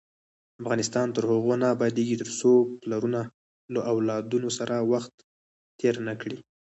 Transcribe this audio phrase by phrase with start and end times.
[0.61, 2.51] افغانستان تر هغو نه ابادیږي، ترڅو
[2.81, 3.21] پلرونه
[3.73, 5.13] له اولادونو سره وخت
[5.79, 6.37] تیر نکړي.